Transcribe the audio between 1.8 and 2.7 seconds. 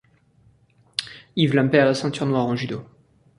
est ceinture noire en